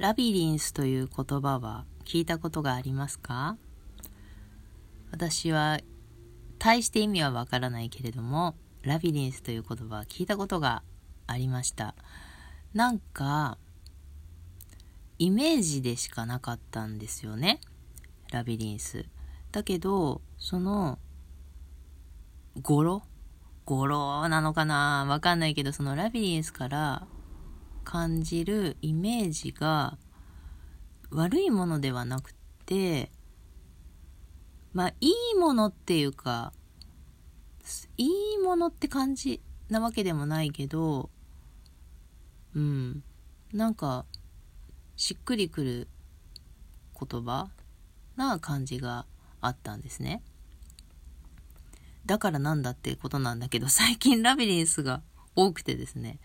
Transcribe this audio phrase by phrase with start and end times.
[0.00, 3.56] ラビリンスという言葉は聞いたことがありますか？
[5.10, 5.80] 私は
[6.60, 10.84] 大して意味はわからないけれどもラビリンスという言葉は聞いたことが
[11.26, 11.96] ありました。
[12.74, 13.58] なんか
[15.18, 17.60] イメージでしかなかったんですよね
[18.30, 19.06] ラビリンス。
[19.50, 21.00] だけどその
[22.62, 23.02] 語呂？
[23.64, 25.06] 語呂なのかな？
[25.08, 27.08] わかんないけどそのラビリンスから
[27.88, 29.96] 感じるイメージが
[31.10, 32.34] 悪いものではなく
[32.66, 33.10] て
[34.74, 36.52] まあいいものっていうか
[37.96, 41.08] いいものって感じなわけでもないけど
[42.54, 43.02] うん
[43.54, 44.04] なんか
[44.96, 45.88] しっくりくる
[47.00, 47.48] 言葉
[48.16, 49.06] な感じが
[49.40, 50.22] あったんですね。
[52.04, 55.00] だからなんだってことなんだけど最近ラビリンスが
[55.36, 56.18] 多くてですね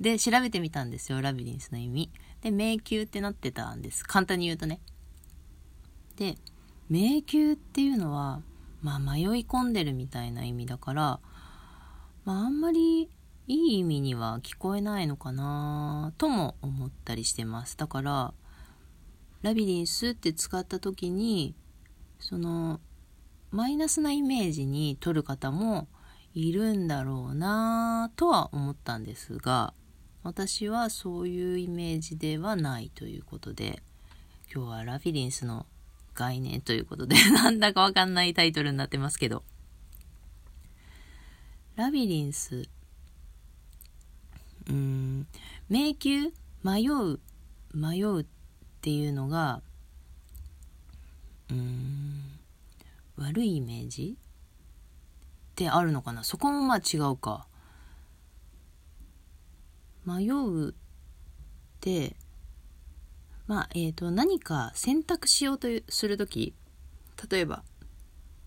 [0.00, 2.10] で調べてみたんですよラビリンスの意味。
[2.42, 4.04] で迷宮ってなってたんです。
[4.04, 4.80] 簡単に言うとね。
[6.16, 6.36] で
[6.88, 8.42] 迷宮っていうのは
[8.82, 11.20] まあ迷い込んでるみたいな意味だから
[12.24, 13.08] まああんまり
[13.46, 17.76] いい意味には聞こえないのかなとも思ったりしてます。
[17.76, 18.34] だから
[19.42, 21.54] ラビリンスって使った時に
[22.18, 22.80] その
[23.50, 25.86] マイナスなイメージに取る方も
[26.34, 29.72] いるんだろうなとは思ったんですが
[30.24, 33.82] 私はそういうイメージではないということで
[34.52, 35.66] 今日はラビリンスの
[36.14, 39.44] 概念ということで なんだかわかんないタイトルになってますけど。
[41.76, 42.68] ラビリンス
[44.68, 45.26] うん
[45.68, 46.30] 迷宮？
[46.62, 47.18] 迷う？
[47.74, 48.26] 迷うっ
[48.80, 49.60] ていうのが
[51.50, 52.22] うん
[53.16, 54.16] 悪いイメージ？
[54.16, 56.24] ってあるのかな？
[56.24, 57.46] そこもまあ違うか。
[60.04, 60.74] 迷うっ
[61.80, 62.16] て
[63.46, 66.54] まあえ、ー、と何か選択しようとする時
[67.30, 67.62] 例えば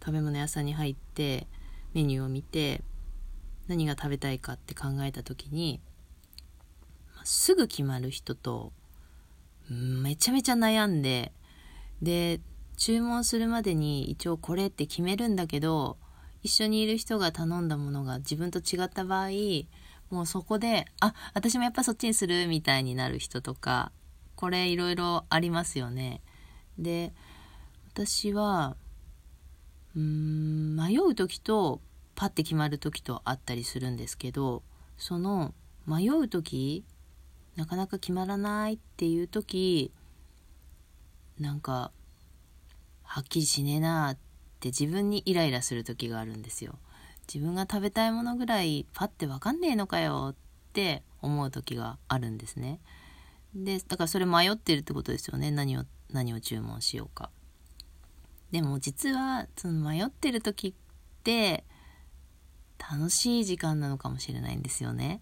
[0.00, 1.46] 食べ物屋さんに入って
[1.94, 2.82] メニューを見て
[3.68, 5.80] 何が食べたいかって考えた時に
[7.24, 8.72] すぐ決まる人と
[9.68, 11.32] めちゃめちゃ悩んで
[12.02, 12.40] で
[12.76, 15.98] 注文するまでに一応これって決めるんだけど
[16.42, 19.28] 一緒にいる人が頼んだものが自分と違った場合
[20.10, 23.92] もうそこであ私もやっぱそっちにするみたいになる人とか
[24.34, 26.20] これいろいろありますよね。
[26.78, 27.12] で
[27.92, 28.76] 私は
[29.94, 31.80] うーん迷う時と
[32.14, 34.62] パッて決まる時とあったりするんですけど
[34.96, 35.54] その
[35.86, 36.84] 迷う時
[37.56, 39.92] なかなか決まらないっていう時
[41.38, 41.90] なんか
[43.02, 44.18] はっきりしねえなっ
[44.60, 46.78] て自分にイライラする時があるんですよ。
[47.32, 50.36] 自分が食べたいものぐらいパッて分かんねえのかよっ
[50.72, 52.80] て思う時があるんですね。
[53.54, 57.30] でだからそれ迷ってるってことですよね何を何を注文しようか。
[58.50, 60.74] でも実はその迷ってる時っ
[61.22, 61.62] て
[62.78, 65.20] 楽しい時間なのかもしれないんですよね。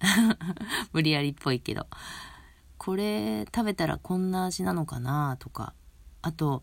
[0.94, 1.86] 無理やりっぽいけど。
[2.78, 5.74] これ食べたらこんな味なのかなとか。
[6.22, 6.62] あと、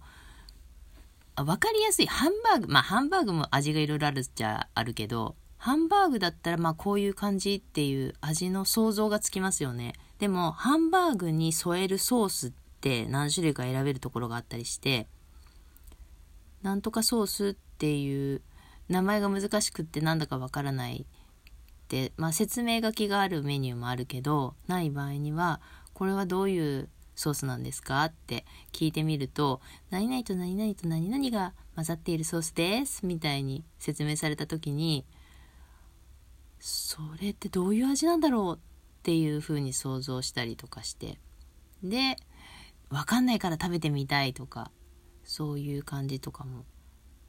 [1.44, 2.68] 分かりやすいハンバーグ。
[2.68, 9.94] まあハンバーグも味がいろいろあるっちゃあるけど、ハンバーグだったらまあこういう感じっていう味の想像がつきますよね。
[10.20, 15.08] でもハンバーグに添えるソースって何種類か選べるところがあったりして、
[16.62, 18.42] なんとかソースっていう
[18.90, 25.62] 名前が難しくってなんだかわからないって、まあ、説明書きがあるメニューもあるけどない場合には
[25.94, 28.06] これはどういうソースなんですか？
[28.06, 35.04] って聞いてみると何々と何々と何々が混ざっているソースですみたいに説明された時に
[36.60, 38.60] それってどういう味なんだろうっ
[39.04, 41.18] ていうふうに想像したりとかして
[41.84, 42.16] で
[42.90, 44.72] 分かんないから食べてみたいとか
[45.24, 46.66] そういう感じとかも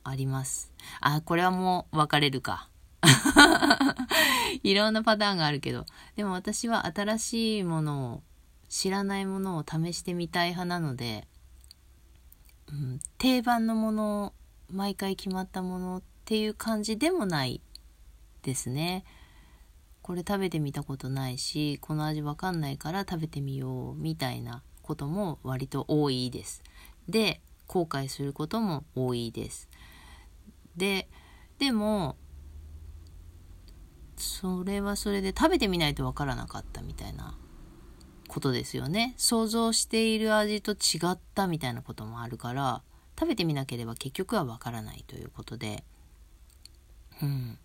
[0.04, 0.72] あります。
[1.00, 2.70] あこれはもう分かれるか。
[4.62, 8.22] いろんなパターンがあるけどでも私は新しいものを
[8.68, 11.26] 知らないものを試してみたい派なので、
[12.70, 14.34] うん、定番のもの
[14.70, 17.62] 毎回決まったものっていう感じでもない
[18.42, 19.04] ですね。
[20.02, 26.62] これ食べてみたことないしこの味わかんないから食べてみようみたいなことも割と多いです。
[27.08, 29.68] で後悔することも多いです。
[30.76, 31.08] で
[31.58, 32.16] でも
[34.16, 37.36] それはそれで食べてみないとわからなかったみたいな
[38.28, 39.14] ことですよね。
[39.16, 42.82] 想像している味と違ったみたいなこともあるから
[43.18, 45.82] 食べてみなければ結局はわからないということで
[47.20, 47.58] うん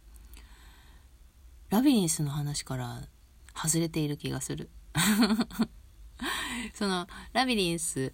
[1.70, 3.02] ラビリンスの話から
[3.56, 4.70] 外れている気がする
[6.74, 8.14] そのラビリンス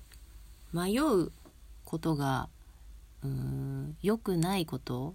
[0.73, 1.31] 迷う
[1.85, 2.49] ことが
[3.23, 5.13] うーん良くないことっ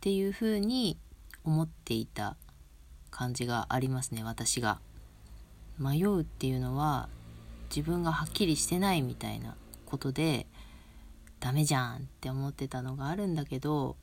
[0.00, 0.98] ていうふうに
[1.44, 2.36] 思っていた
[3.10, 4.80] 感じがありますね私が。
[5.78, 7.08] 迷うっていうのは
[7.74, 9.56] 自分がはっきりしてないみたいな
[9.86, 10.46] ことで
[11.40, 13.96] ダメじゃんって思ってたのがあるんだけど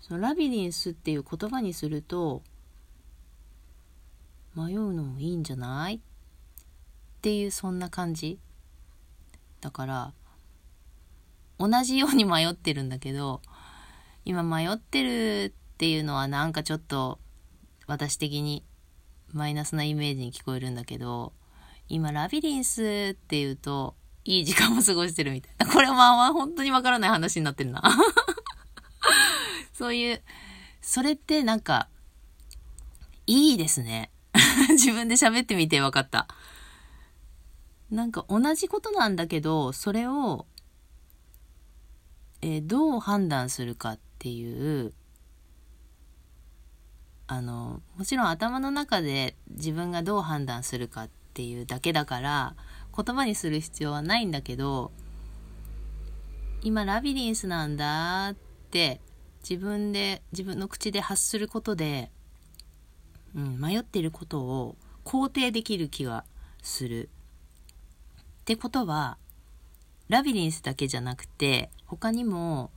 [0.00, 2.42] そのラビリンスっていう言葉にすると
[4.56, 6.00] 迷うのもいいんじゃないっ
[7.20, 8.38] ていうそんな感じ。
[9.60, 10.12] だから
[11.58, 13.42] 同じように迷ってるんだけど
[14.24, 17.18] 今迷ってるっていうのはなんかちょっと
[17.86, 18.64] 私的に
[19.32, 21.32] マイナスなイメージに聞こえるんだけど
[21.88, 23.94] 今ラビリンスっていうと
[24.28, 25.66] いい時間を過ごしてるみたいな。
[25.72, 27.82] これはまあ本当にわからない話になってるな。
[29.72, 30.22] そういう、
[30.82, 31.88] それってなんか、
[33.26, 34.10] いいですね。
[34.68, 36.28] 自分で喋ってみて分かった。
[37.90, 40.46] なんか同じことなんだけど、それを、
[42.42, 44.92] えー、どう判断するかっていう、
[47.28, 52.56] あの、もちろん頭の中で自分がどう判断するかっていうだけだから、
[52.96, 54.90] 言葉にする必要はないんだけど、
[56.62, 58.34] 今ラビリンスなんだっ
[58.70, 59.00] て
[59.48, 62.10] 自分で、自分の口で発することで、
[63.36, 66.24] うん、迷っていることを肯定できる気が
[66.62, 67.10] する。
[68.40, 69.18] ってことは、
[70.08, 72.70] ラビリンスだけじゃなくて、他にも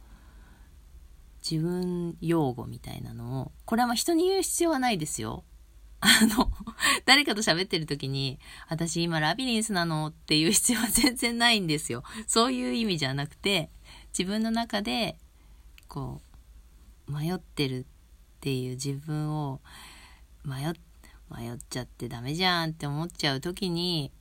[1.52, 5.44] 自分用語みたいなのを、これはまあ人に言う必要はないですよ。
[6.00, 6.50] あの、
[7.06, 8.40] 誰かと喋ってる時に、
[8.70, 12.04] 私今ラビリンスなのっていう必要は全然ないんですよ。
[12.26, 13.70] そういう意味じゃなくて、
[14.18, 15.18] 自分の中で、
[15.90, 16.22] こ
[17.08, 17.86] う、迷ってるっ
[18.40, 19.60] ていう自分を、
[20.46, 20.74] 迷っ、
[21.30, 24.14] 迷っちゃってダメじゃんって思っちゃう時に、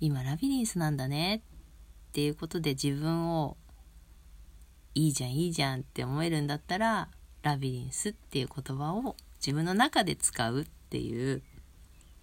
[0.00, 3.56] 今ラビリンスなんだねっていうことで自分を、
[4.94, 7.08] いいじゃんいいじゃんって思えるんだったら、
[7.42, 11.42] ラビリンスっていう言葉を自分の中で使うっていう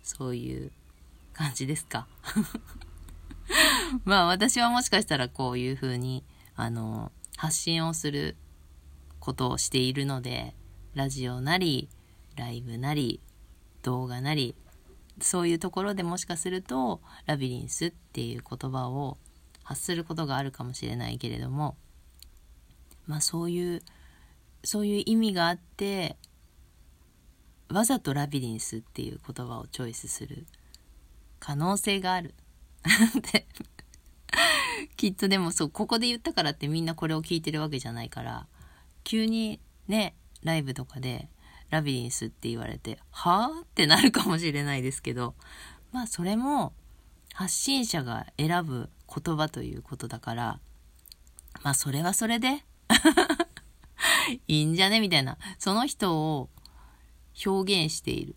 [0.03, 0.71] そういう
[1.33, 2.07] 感じですか？
[4.05, 6.23] まあ私はもしかしたらこういうふうに
[6.55, 8.35] あの発信をする
[9.19, 10.53] ことをしているので
[10.93, 11.89] ラジオなり
[12.35, 13.21] ライブなり
[13.83, 14.55] 動画なり
[15.19, 19.17] そういうところでもしかするとラビリンスっていう言葉を
[19.63, 21.75] 発することがあるかもしれないけれども
[23.07, 23.81] まあそういう
[24.63, 26.17] そういう意味があって
[27.69, 30.45] わざとラビリンスっていう言葉をチョイスする
[31.39, 32.33] 可能性がある。
[33.33, 33.47] で
[34.95, 38.47] きっとでもそうここで言ったからってみんなこれを聞いてるわけじゃないから
[39.03, 41.29] 急にねライブとかで
[41.69, 43.61] ラビリンスって言われてはあ？
[43.61, 45.35] ってなるかもしれないですけど
[45.91, 46.73] まあそれも
[47.33, 50.59] 発信者が選ぶ言葉ということだから
[51.63, 52.63] まあそれはそれで
[54.47, 54.99] いいんじゃね？
[54.99, 56.49] みたいなその人を
[57.45, 58.35] 表現している。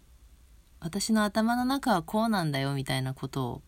[0.80, 3.62] 私の頭の中はこうなんだよみたいなことを、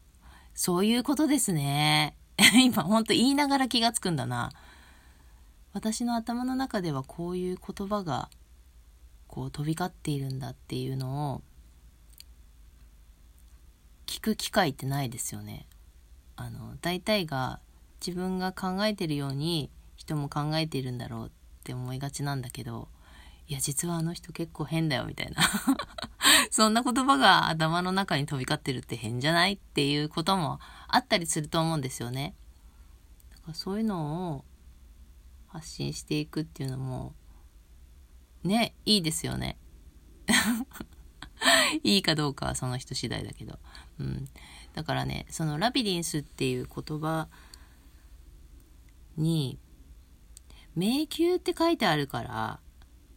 [0.55, 2.17] そういうことですね。
[2.65, 4.51] 今ほんと言いながら気がつくんだな。
[5.73, 8.29] 私の頭の中ではこういう言葉が
[9.27, 11.43] こう飛び交っているんだっていうのを
[14.07, 15.67] 聞く機会ってないですよね。
[16.37, 17.61] あの大体が
[18.05, 19.71] 自分が考えてるように
[20.03, 21.31] 人も考えているんだろうっ
[21.63, 22.89] て思いがちなんだけど
[23.49, 25.43] いや、実はあの人結構変だよ、みたいな
[26.51, 32.35] そんな言葉が頭の中に飛び交ってるって変じゃないっていうこともあったりすると思うんですよね。
[33.31, 34.45] だからそういうのを
[35.49, 37.15] 発信していくっていうのも、
[38.45, 39.59] ね、いいですよね。
[41.85, 43.59] いいかどうかはその人次第だけど。
[43.99, 44.29] うん。
[44.73, 47.29] だからね、そのラビリンスっていう言葉
[49.17, 49.59] に、
[50.75, 52.61] 迷宮って書いてあるから、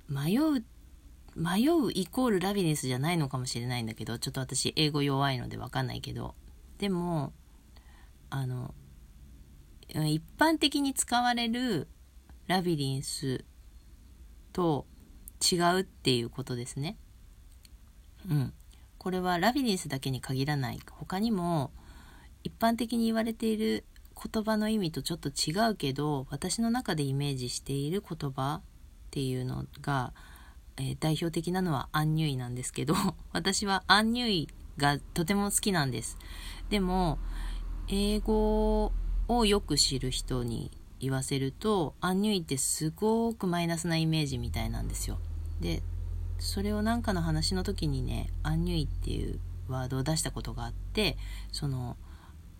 [0.07, 0.63] 迷う
[1.35, 6.33] 迷うイコールラビリンスじゃないのかもしれないんだけどちょっと私英語弱いので分かんないけど
[6.77, 7.33] でも
[8.29, 8.73] あの
[9.89, 11.87] 一般的に使われる
[12.47, 13.43] ラビリンス
[14.53, 14.85] と
[15.39, 16.97] 違うっていうことですね。
[18.29, 18.53] うん。
[18.97, 20.79] これはラビリンスだけに限らない。
[20.89, 21.71] 他にも
[22.43, 23.85] 一般的に言われている
[24.15, 28.61] 言葉の意味とちょっと違うけど私の中でイメージしている言葉っ
[29.11, 30.13] ていうのが、
[30.77, 32.95] えー、代表的なのはアンニュイなんですけど
[33.33, 36.17] 私はアンニュイがとても好きなんです。
[36.69, 37.19] でも
[37.87, 38.91] 英語
[39.27, 45.19] をよく知る人に言わせるとアンニュイってすごくマイナスなイメージみたいなんですよ。
[45.61, 45.83] で
[46.39, 51.17] それを何かの話の時にねアンニュイっていうワードを出したことがあって
[51.51, 51.97] その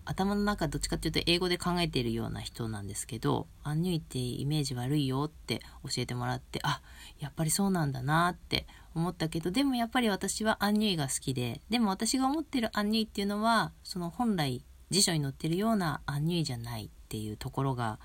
[0.06, 6.80] 頭の中どっちかっていうと英語で考えているような人なんですけどアンニュイってイメージ悪いよって教えてもらってあ
[7.18, 17.98] やっぱりそうなんだなって思ったけどでもやっぱり私はアンニュイが好きででも私が思ってるアンニュイっていうのはその本来辞書に載ってるようなアンニュイじゃないっていうところが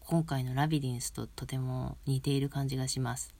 [0.00, 3.34] 今回のラビリンスととても似ている感じがします。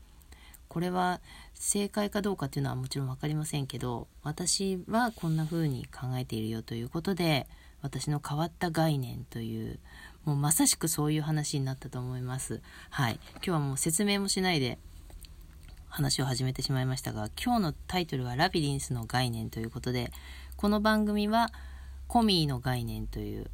[0.69, 1.21] これは
[1.53, 7.47] 正解かどうかっていうのはもちろん分かりませんけど私はこんな風に考えているよということで
[7.85, 9.79] 私の変わった概念という
[10.25, 12.62] もうまさしくそういう話になったと思います。
[12.88, 13.21] はい。
[13.35, 14.79] 今日はもう説明もしないで
[15.88, 20.11] 話を始めてしまいましたが今日のタイトルは「ラビリンスの概念」ということで
[20.57, 21.53] この番組は
[22.09, 23.49] 「コミーの概念」という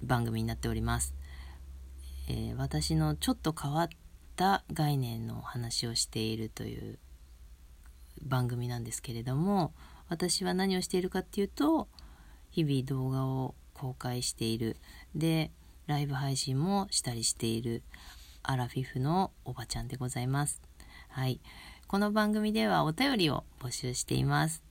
[0.00, 1.14] 番組になっております、
[2.28, 3.88] えー、私のちょっと変わっ
[4.36, 6.98] た概念の話をしているという
[8.22, 9.74] 番組なんですけれども
[10.08, 11.88] 私は何をしているかっていうと
[12.54, 14.76] 日々動画を公開している。
[15.16, 15.50] で
[15.88, 17.82] ライブ配信もしたりしている。
[18.44, 20.62] アラフィフのおばちゃんでございます。
[21.08, 21.40] はい。
[21.88, 24.62] この番組ではお便りを募集しています。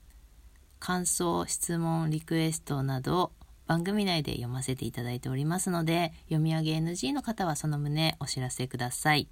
[0.79, 3.31] 感想質問リクエストなど
[3.67, 9.29] 番組内で読ませていただいておりますので読み上げ NG の方はその旨お知らせください、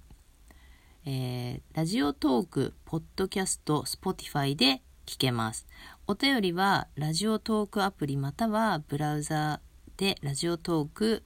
[1.04, 5.66] えー、ラジオトークポッドキャスト Spotify で聞けます。
[6.08, 9.60] お便りはラジオトークアプリまたはブラウザ
[9.96, 11.22] でラジオトーク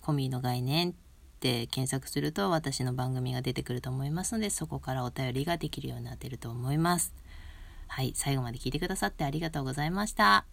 [0.00, 0.94] コミの概念っ
[1.38, 7.14] て検索すると私の番組が出てくると思いますのでそこからお便りができるようになっていると思います。
[7.86, 10.44] はい、最後まで聞いてくださってありがとうございました。